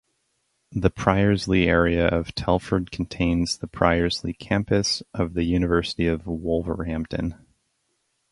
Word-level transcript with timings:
The 0.71 0.89
Priorslee 0.89 1.67
area 1.67 2.07
of 2.07 2.33
Telford 2.33 2.89
contains 2.89 3.59
the 3.59 3.67
Priorslee 3.67 4.39
Campus 4.39 5.03
of 5.13 5.35
the 5.35 5.43
University 5.43 6.07
of 6.07 6.25
Wolverhampton. 6.25 7.35